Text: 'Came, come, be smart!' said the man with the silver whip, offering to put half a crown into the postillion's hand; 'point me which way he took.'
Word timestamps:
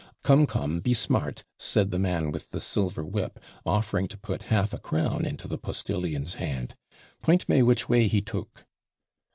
'Came, 0.23 0.47
come, 0.47 0.79
be 0.79 0.95
smart!' 0.95 1.43
said 1.59 1.91
the 1.91 1.99
man 1.99 2.31
with 2.31 2.49
the 2.49 2.59
silver 2.59 3.05
whip, 3.05 3.37
offering 3.67 4.07
to 4.07 4.17
put 4.17 4.45
half 4.49 4.73
a 4.73 4.79
crown 4.79 5.25
into 5.27 5.47
the 5.47 5.59
postillion's 5.59 6.33
hand; 6.41 6.73
'point 7.21 7.47
me 7.47 7.61
which 7.61 7.87
way 7.87 8.07
he 8.07 8.19
took.' 8.19 8.65